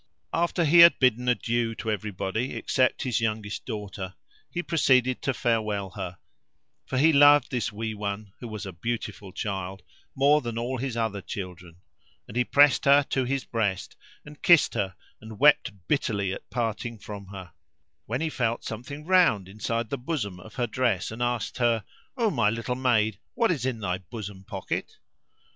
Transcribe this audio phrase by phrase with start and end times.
[0.33, 4.15] After he had bidden adieu to everybody except his youngest daughter,
[4.49, 6.17] he proceeded to farewell her;
[6.87, 9.83] for he loved this wee one, who was a beautiful child,
[10.15, 11.81] more than all his other children;
[12.27, 13.95] and he pressed her to his breast
[14.25, 17.53] and kissed her and wept bitterly at parting from her;
[18.07, 21.83] when he felt something round inside the bosom of her dress and asked her,
[22.17, 24.97] "O my little maid, what is in thy bosom pocket?"